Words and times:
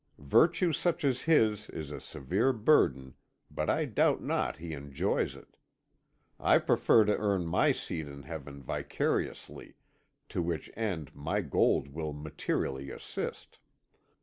Virtue 0.17 0.73
such 0.73 1.05
as 1.05 1.21
his 1.21 1.69
is 1.69 1.91
a 1.91 2.01
severe 2.01 2.51
burden, 2.51 3.13
but 3.51 3.69
I 3.69 3.85
doubt 3.85 4.19
not 4.19 4.55
he 4.57 4.73
enjoys 4.73 5.35
it. 5.35 5.55
I 6.39 6.57
prefer 6.57 7.05
to 7.05 7.15
earn 7.15 7.45
my 7.45 7.71
seat 7.71 8.07
in 8.07 8.23
heaven 8.23 8.63
vicariously, 8.63 9.75
to 10.29 10.41
which 10.41 10.71
end 10.75 11.13
my 11.13 11.41
gold 11.41 11.89
will 11.89 12.13
materially 12.13 12.89
assist. 12.89 13.59